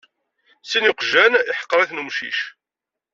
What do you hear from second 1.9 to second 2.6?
umcic.